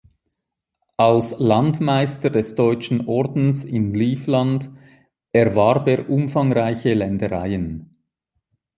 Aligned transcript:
Als 0.97 1.37
Landmeister 1.37 2.31
des 2.31 2.55
Deutschen 2.55 3.05
Ordens 3.07 3.65
in 3.65 3.93
Livland 3.93 4.71
erwarb 5.31 5.87
er 5.87 6.09
umfangreiche 6.09 6.95
Ländereien. 6.95 7.99